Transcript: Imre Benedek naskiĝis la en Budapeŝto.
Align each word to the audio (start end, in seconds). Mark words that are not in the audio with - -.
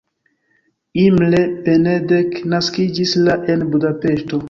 Imre 1.01 1.43
Benedek 1.69 2.33
naskiĝis 2.57 3.17
la 3.29 3.41
en 3.57 3.67
Budapeŝto. 3.77 4.37